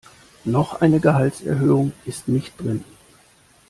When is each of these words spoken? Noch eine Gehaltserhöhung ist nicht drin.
Noch 0.45 0.81
eine 0.81 0.99
Gehaltserhöhung 0.99 1.91
ist 2.07 2.27
nicht 2.27 2.59
drin. 2.59 2.83